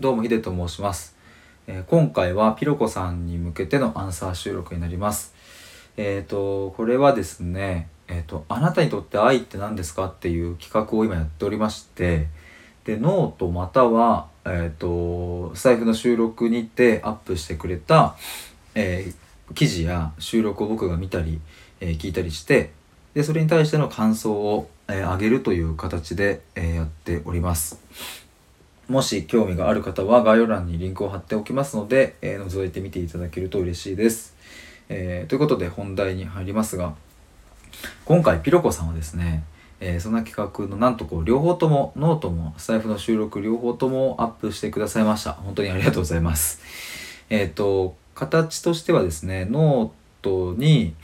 [0.00, 1.14] どうもヒデと申します、
[1.66, 5.34] えー今回はピロコさんに向けてのアンサー収録になります。
[5.98, 12.28] えっ、とこれはですねえっ、とあなたにとって愛って何ですかっていう企画を今やっておりまして
[12.84, 18.16] でノートまたはえっ、とスタエフの収録にてアップしてくれた、
[18.74, 19.12] え
[19.54, 21.42] 記事や収録を僕が見たり、
[21.80, 22.70] え聞いたりして
[23.12, 28.29] でそれに対しての感想を、えー上げるという形で、えやっております。
[28.90, 34.34] もし興味がある方は概要欄にリンクを貼っておきますので、えー覗いてみていただけると嬉しいです、
[34.88, 36.96] えーということで本題に入りますが
[38.04, 39.44] 今回ピロコさんはですね、
[39.78, 45.34] えーそんな企画のなんとこう両方ともノートもスタエフの収録両方ともアップしてくださいました。
[45.34, 46.60] 本当にありがとうございます。
[47.30, 49.90] えっ、と形としてはですねノー
[50.22, 50.96] トに、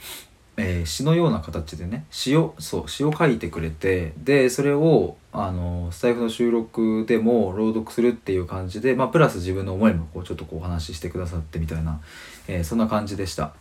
[0.57, 12.01] えー詩のような形でね詩をそう詩を書いてくれてでそれをあのスタエフの収録でも朗読するっていう感じで、まあ、プラス自分の思いもこうちょっとこうお話ししてくださってみたいな、
[12.47, 13.53] えーそんな感じでした。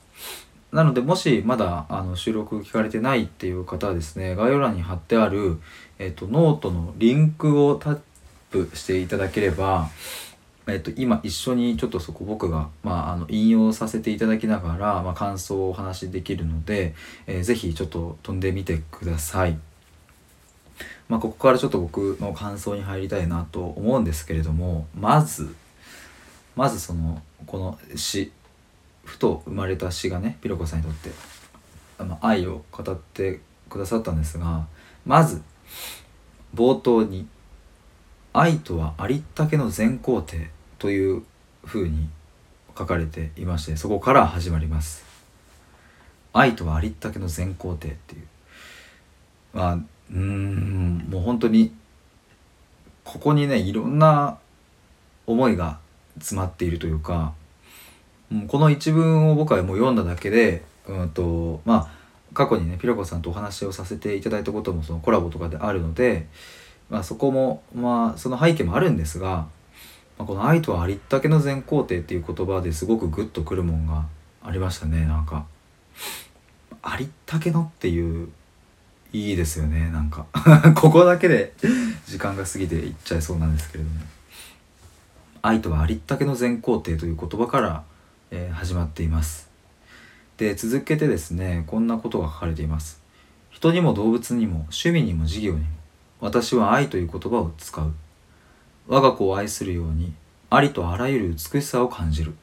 [0.72, 5.60] なのでもしまだあの収録聞かれてないっていう方はですね概要欄に貼ってある、
[5.98, 8.00] えっとノートのリンクをタッ
[8.50, 9.88] プしていただければ
[10.69, 16.95] えっと、今一緒にちょっとそこ僕が、まあ、あの引用させていただきながら、まあ、感想をお話しできるので、
[17.27, 19.59] えーぜひちょっと飛んでみてください。
[21.09, 25.55] まあ、ここからちょっと僕の感想に入りたいなと思うんですけれどもまず
[26.56, 28.33] まずそのこの詩
[29.05, 31.11] ふと生まれた詩がねピロコさんにとって
[31.98, 34.67] あの愛を語ってくださったんですが
[35.05, 35.42] まず
[36.55, 37.28] 冒頭に
[38.34, 41.22] 「愛とはありったけの全肯定」という
[41.64, 42.08] ふうに
[42.77, 45.05] 書かれていましてそこから始まります。
[46.32, 48.22] 愛とはありったけの全肯定っていう
[49.54, 51.72] まあうーんもう本当に
[53.04, 54.38] ここにねいろんな
[55.27, 55.78] 思いが
[56.19, 57.32] 詰まっているというか
[58.30, 61.97] うこの一文を僕はもう読んだだけでうんとまあ
[62.34, 66.26] 過去にねピロコさんとお話をさせていただいたこともそのコラボとかであるので、
[66.91, 69.47] まあ、そこもまあその背景もあるんですが、
[70.19, 74.06] まあ、この「愛とはありったけの全肯定」っていう言葉ですごくグッとくるもんが
[74.43, 75.06] ありましたね。
[75.06, 75.47] なんか。
[76.82, 78.28] ありったけのっていう
[79.12, 79.91] いいですよね。
[79.91, 80.27] なんか
[80.77, 81.53] ここだけで
[82.06, 84.00] 時間が過ぎていっちゃいそうなんですけれども。
[85.43, 87.84] 愛とはありったけの全肯定という言葉から、
[88.31, 89.48] えー始まっています。
[90.37, 93.00] で続けてですねこんなことが書かれています。
[93.50, 95.66] 人にも動物にも趣味にも事業にも
[96.21, 97.93] 私は愛という言葉を使う。
[98.88, 100.12] 我が子を愛するように
[100.50, 102.34] ありとあらゆる美しさを感じる。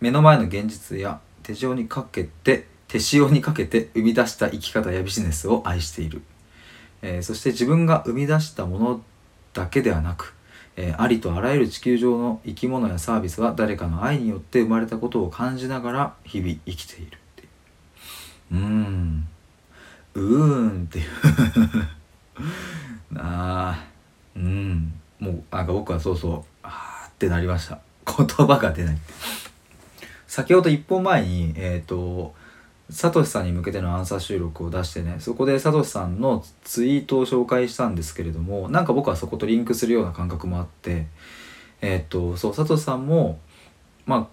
[0.00, 6.22] 目の前の現実や手塩にかけて手塩にかけて生み出した生き方やビジネスを愛している、
[7.02, 9.00] えーそして自分が生み出したもの
[9.54, 10.34] だけではなく、
[10.76, 17.48] えーありとあらゆる地球上の生き物やサービスは誰かの愛によって生まれたことを感じながら日々生きているっていう。
[18.52, 19.28] うーん。
[20.14, 21.08] うーんっていう。
[23.16, 24.40] あー。
[24.40, 24.92] うん。
[25.22, 27.78] もうなんか僕はそうそうあーってなりました。
[28.04, 28.98] 言葉が出ない
[30.26, 32.34] 先ほど一本前にえっ、と
[32.90, 41.06] サトシさんに向けてのアンサー収録を出してねそこでサトシさんのツイートを紹介したんですけれどもなんか僕はそことリンクするような感覚もあって
[41.80, 43.38] えっ、とそうサトシさんも
[44.04, 44.26] まあ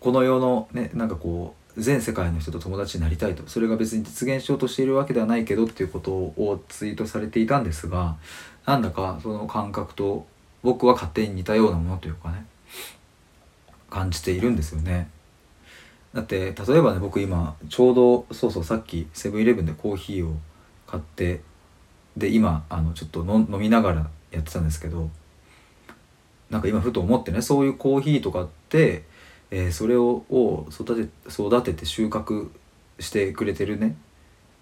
[0.00, 3.44] この世のねなんかこう全世界の人と友達になりたいと。
[3.46, 8.16] それが別に実現しようとしているわけではないけどっていうことをツイートされていたんですが
[8.66, 10.26] なんだかその感覚と
[10.62, 12.46] 僕は勝手に似たようなものというかね
[13.90, 15.10] 感じているんですよね。
[16.14, 20.36] だって例えばね僕今ちょうどそうそうさっきセブンイレブンでコーヒーを
[20.86, 21.40] 買って
[22.16, 25.10] で今あのちょっと飲みながらやってたんですけど
[26.50, 29.04] なんか今ふと思ってねそういうコーヒーとかって、
[29.50, 32.50] えーそれをを育て育てて収穫
[33.00, 33.96] してくれてるね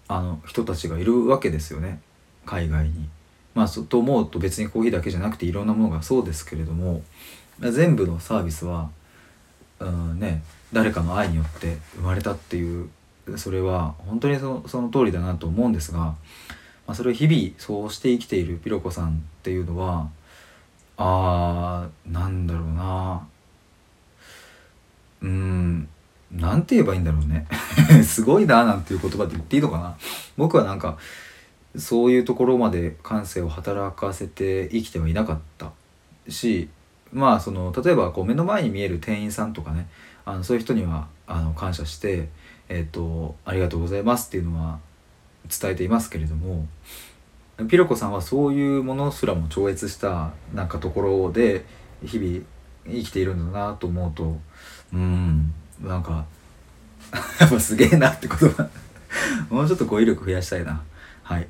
[0.07, 2.01] あの人たちがいるわけですよね
[2.45, 3.09] 海外に。
[3.53, 7.03] まあそと思うと別にコーヒーだけじゃなくていろんなものがそうですけれども
[7.59, 8.89] 全部のサービスは
[9.79, 10.43] うんね
[10.73, 12.89] 誰かの愛によって生まれたっていう
[13.37, 16.15] それは本当にそのその通りだなと思うんですが、ま
[16.87, 19.11] あ、それを日々そうして生きているピロコさんっ
[19.43, 20.09] ていうのは
[20.97, 23.27] あーなんだろうな。
[25.21, 25.87] うん
[26.31, 27.47] なんて言えばいいんだろうね。
[28.03, 29.95] すごいななんていう言葉で言っていいのかな。
[30.37, 30.97] 僕はなんか
[31.75, 35.71] そういうところまで感性を働かせて生きてはいなかった。
[36.27, 36.69] し
[37.11, 39.87] まあその例えばこう目の前に見える店員さんとかね
[40.25, 42.29] あのそういう人にはあの感謝して、
[42.69, 44.79] えっと「ありがとうございます」っていうのは
[45.49, 46.67] 伝えていますけれども
[47.67, 51.65] ピロコさんはそういうものすらも超越したなんかところで
[52.03, 52.45] 日々
[52.87, 54.39] 生きているんだなと思うと
[54.93, 56.25] うんなんか
[57.39, 58.69] やっぱすげえなって言葉
[59.49, 60.81] もうちょっと語彙力増やしたいな。
[61.31, 61.47] はい。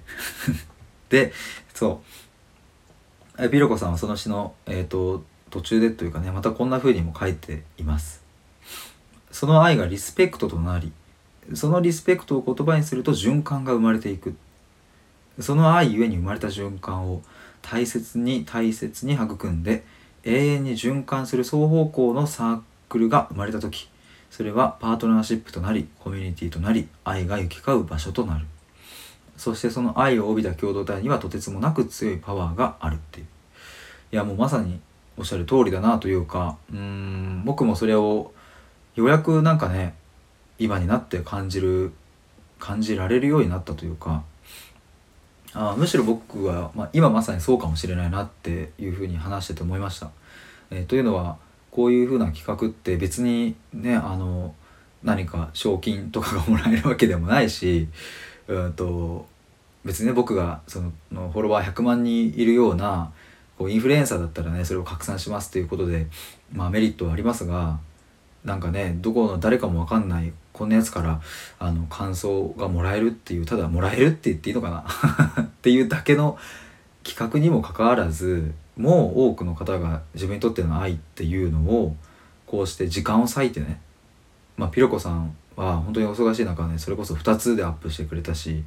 [1.09, 1.33] で
[1.73, 2.03] そ
[3.37, 3.49] う。
[3.49, 8.21] ピロコさんはその詩の、えーと、途中でというかねまたこんな風にも書いています。
[9.31, 10.91] その愛がリスペクトとなり
[11.53, 14.35] そのリスペクトを言葉にすると循環が生まれていく。
[15.39, 17.23] その愛ゆえに生まれた循環を
[17.63, 19.83] 大切に大切に育んで
[20.23, 23.89] 永遠に循環する双方向のサークルが生まれた時
[24.29, 28.45] それはパートナーシップとなりコミュニティとなり愛が行き交う場所となる。
[29.41, 33.25] そしてその愛を帯びた共同体にはとてつもなく強いパワーがあるっていう
[34.11, 34.79] いやもうまさに
[35.17, 38.33] おっしゃる通りだなというかうーん僕もそれを
[38.93, 39.95] ようやくなんかね
[40.59, 41.91] 今になって感じる
[42.59, 44.21] 感じられるようになったというか
[45.55, 50.11] あむしろ僕は、まあ、今まさにそうかもしれないなっていうふうに話してて思いました。
[50.69, 51.38] えー、というのは
[51.71, 54.53] こういうふうな企画って別にねあの
[55.01, 57.88] 何か賞金とかがもらえるわけでもないし
[58.47, 59.30] うんと
[59.83, 63.11] 別にね僕がそのフォロワー100万人いるような
[63.57, 66.07] こうインフルエンサーだったらねそれを拡散しますということで、
[66.51, 67.79] まあ、メリットはありますが
[68.43, 71.21] なんかねどこの誰かも分かんないこんなやつから
[71.59, 74.85] あの感想がもらえるっていうただもらえるって言っていいのかな
[75.43, 76.37] っていうだけの
[77.03, 81.95] 企画にもかかわらずもう多くの方が自分にとっての愛っていうのを
[82.47, 83.79] こうして時間を割いてね
[84.57, 88.63] まあピロコさんは本当にお忙しい中ねそれこそ2つでアップしてくれたし、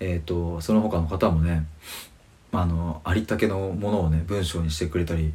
[0.00, 1.66] えーと、その他の方もね、
[2.52, 5.32] まあ、あのありったけのものをね文章にしてくれたり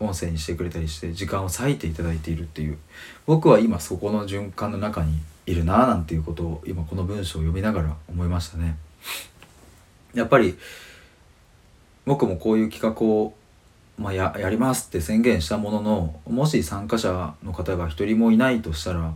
[0.00, 2.78] 音声にしてくれたりして時間を割いていただいているっていう
[3.26, 8.76] 僕は今そこの循環の中にいるななんていうことを今この文章を読みながら思いましたね。
[10.14, 10.56] やっぱり
[12.06, 13.34] 僕もこういう企画を、
[13.98, 19.14] まあ、ややりますって宣言したもののもし参加者の方が一人もいないとしたら、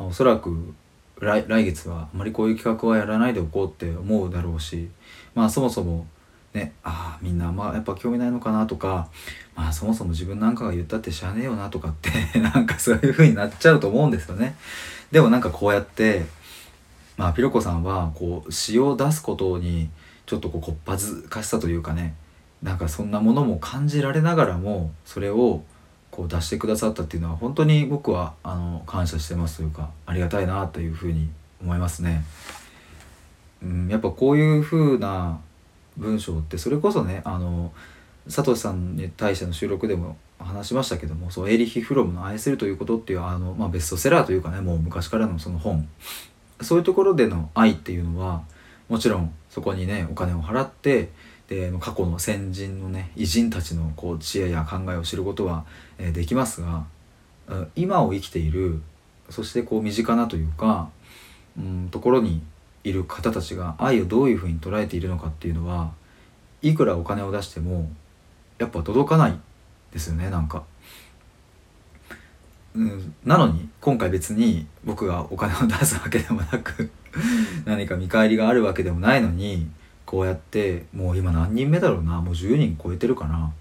[0.00, 0.74] まあ、おそらく
[1.18, 4.88] 来月はあまりこういう企画はやらないでおこうって思うだろうし
[5.34, 6.06] まあそもそも
[6.54, 9.10] ねああみんなまやっぱ興味ないのかなとか
[9.54, 12.10] まあそもそも自分なんかが言ったってしゃあねえよなとかって
[12.40, 14.56] なんかそういう風になっちゃうと思うんですよね。
[15.12, 16.24] でもなんかこうやって
[17.18, 19.90] まあピロコさんはこう詩を出すことに
[20.24, 22.14] ちょっとこうこっぱずかしさというかね
[22.62, 25.62] なんかそんなものも感じられながらもそれを
[26.20, 31.30] こう出してくださったっていうのは本当に僕はあの感謝してますというかありがたいなというふうに
[31.62, 32.24] 思いますね。
[33.62, 35.40] うん、やっぱこういう風な
[35.96, 37.72] 文章ってそれこそねあの
[38.26, 45.88] 佐藤さんに対しての収録でも話しましたけどもそうエリヒ・フロムの「愛するということ」っていうあの、まあ、ベストセラーというかねもう昔からのその本
[46.60, 48.42] そういうところでの愛っていうのは
[48.90, 51.08] もちろんそこにねお金を払って
[51.50, 55.66] で過去の先人のね偉人たちのこう知恵や考えを知ることは、
[55.98, 56.84] できますが
[57.74, 58.80] 今を生きている
[59.28, 60.90] そしてこう身近なというか、
[61.58, 62.42] うん、ところに
[62.84, 65.92] いる方たちが愛をどういうふうに捉えているのかっていうのは
[66.62, 67.90] いくらお金を出しても
[68.58, 69.38] やっぱ届かない
[69.92, 70.64] ですよねなんか。
[72.76, 76.90] うん、なのに今回別に僕がお金を出すわけでもなく
[77.64, 79.68] 何か見返りがあるわけでもないのに
[80.10, 83.52] こうやってもう今何人目だろうなもう10人超えてるかな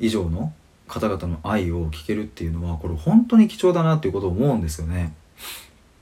[0.00, 0.54] 以上の
[0.88, 5.12] 方々の愛を聞けるっていうのはこれ本当に貴重だなっていうことを思うんですよね。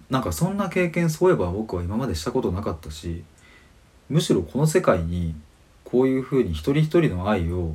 [0.09, 3.25] なんかそんな経験そういえば僕は今までしたことなかったし
[4.09, 5.35] むしろこの世界に
[5.83, 7.75] こういうふうに一人一人の愛を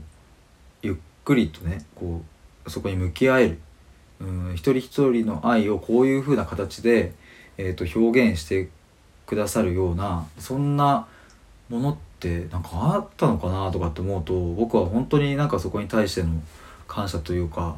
[0.84, 2.22] ゆっくりとねこ
[2.66, 3.60] うそこに向き合える
[4.22, 7.14] うん一人一人の愛をこういうふうな形で、
[7.58, 8.70] えー、と表現して
[9.26, 11.08] くださるようなそんな
[11.70, 12.06] ものって
[12.52, 16.30] なんかあったのかなとかって思うと僕は本当になんかそこに対しての
[16.88, 17.78] 感謝というか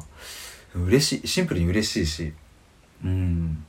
[0.74, 2.32] 嬉しいシンプルに嬉しいし
[3.04, 3.64] うん。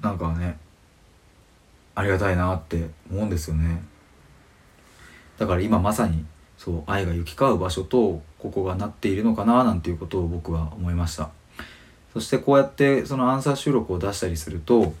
[0.00, 0.58] なんかね
[1.94, 3.82] ありがたいなって思うんですよね。
[5.38, 6.24] だから今まさに
[6.58, 11.30] そう愛が行き交う場所とここがなっているのかななんていうことを僕は思いました。
[12.12, 14.92] そしてこうやってそのアンサー収録を出したりすると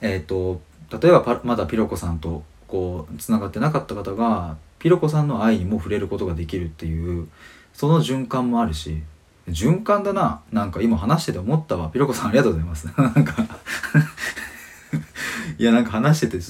[0.00, 0.60] えっ、ー、と
[1.00, 7.28] 例えばまだピロコさんとこうつながってなかった方がピロコさんの愛にも触れることができるっていう
[7.72, 9.00] その循環もあるし
[9.46, 11.88] 循環だななんか今話してて思ったわ。
[11.90, 12.88] ピロコさんありがとうございます。
[12.98, 13.36] なんか。
[15.56, 16.42] いやなんか話してて、うん、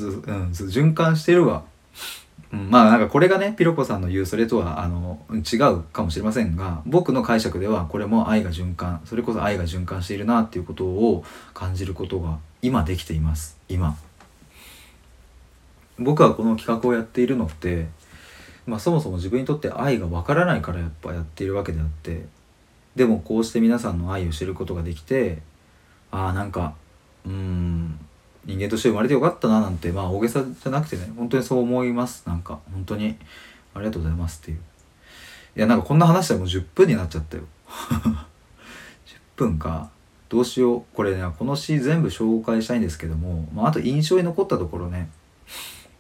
[0.53, 1.65] 循環してるわ、
[2.53, 13.59] うん、まあなんかこれがねピロコさんの言うそれとはあの違うかもしれませんが僕の解釈ではこれも愛が循環それこそ愛が循環しているなっていうことを感じることが今できています。
[13.69, 13.99] 今。
[15.99, 17.87] 僕はこの企画をやっているのって
[18.67, 22.25] まあ、そもそも自分にとって愛がわからないからやっぱやっているわけであって
[22.97, 25.43] でもこうして皆さんの愛を知ることができて
[26.11, 26.75] ああなんか
[27.27, 27.99] うん
[28.45, 32.25] 人間として生まれてよかったななんてまあ大げさじゃなくてね本当にそう思います。
[32.27, 33.17] なんか本当に
[33.75, 34.59] ありがとうございますっていう。
[35.57, 37.45] いやなんかこんな話でもう10分になっちゃったよ。
[37.69, 38.27] 10
[39.37, 39.91] 分か。
[40.29, 40.83] どうしよう。
[40.95, 45.09] これねこの詩全部紹介したいんですけども、まあ、あと印象に残ったところね。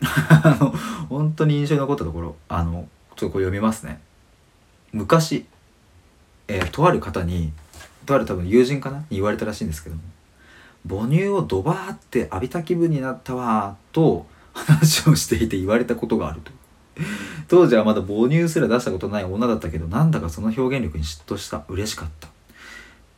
[0.04, 0.74] あ の
[1.08, 4.00] 本当に印象に残ったところあのちょっとこれ読みますね。
[4.92, 5.46] 昔、
[6.48, 7.52] えー、とある方に
[8.06, 8.98] とある多分友人かな？
[8.98, 10.02] に言われたらしいんですけども
[10.88, 16.52] 母乳をドバーって浴びた気分になったわと話をしていて言われたことがあると。
[17.48, 21.64] 当時はまだ母乳すら出したことない女だったけどなんだかその表現力に嫉妬した。
[21.68, 22.28] 嬉しかった。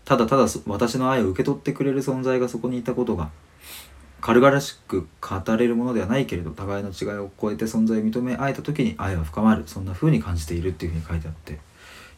[0.04, 3.30] ただただ私の愛を受け取ってくれる存在がそこにいたことが
[4.26, 9.62] 軽々しく語れるものではないけれど互いの違いを超えて存在を認め合えた時に愛は深まる。
[9.68, 11.52] そんな風に感じているっていう風に書いてあって。
[11.52, 11.56] い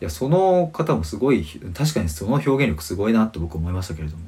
[0.01, 4.23] やその方もすごい確かにその表現力すごいなと僕思いましたけれども。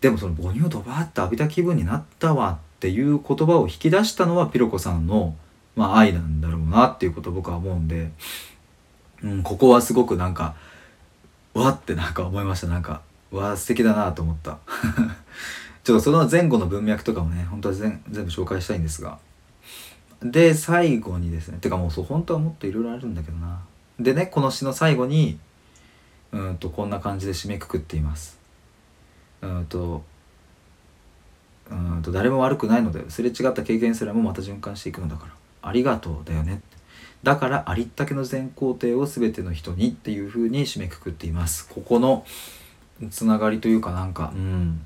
[0.00, 5.34] でもその母乳をドバーッと浴びた気分になったわっていう言葉を引き出したのはピロコさんの、
[5.74, 8.12] まあ、愛なんだろうなっていうこと僕は思うんで、
[9.24, 10.54] うん、ここはすごくなんか
[11.54, 12.68] わってなんか思いました。
[12.68, 13.00] なんか
[13.32, 14.58] わ素敵だなと思った。
[15.84, 19.18] ちょっとその前後の文脈とかもね本当は全部紹介したいんですが。
[20.22, 23.60] で最後にですねてかもうそう本当はもっといろいろあるんだけどな。
[24.00, 25.38] でねこの詩の最後に
[26.32, 28.38] うんとこんな感じで締めくくっています。
[29.42, 30.02] うんと
[31.70, 35.32] うんと誰も悪くないのですれ違った経験すらもまた循環していくのだから。
[35.60, 36.62] ありがとうだよね。
[37.22, 41.68] だからありったけの全工程を全ての人にっていう風に締めくくっています。
[41.68, 42.24] ここの
[43.10, 44.80] つながりというかなんかうん。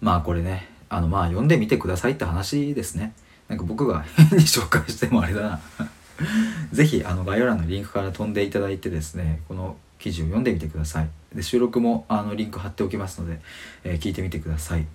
[0.00, 3.12] まあこれねあのまあ読んでみてくださいって話ですね。
[3.48, 5.60] なんか僕が変に紹介してもあれだな。
[6.72, 11.08] 是非あの概要欄のリンクから飛んでいただいてですねこの記事を読んでみてください。
[11.34, 13.40] で収録もあのリンク貼っておきますので、
[13.84, 14.86] えー、聞いてみてください。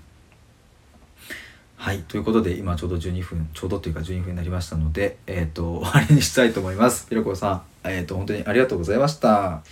[1.77, 7.07] はいということで今ちょうど12分ちょうどというか12分になりましたのでえっ、ー、と終わりにしたいと思います。
[7.09, 9.63] ひろこさんえっ、ー、と本当にありがとうございました。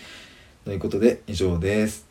[0.66, 2.09] ということで以上です。